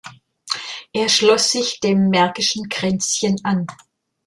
Er 0.93 1.09
schloss 1.09 1.51
sich 1.51 1.79
dem 1.79 2.09
Märkischen 2.09 2.67
Kränzchen 2.69 3.35
an. 3.43 3.67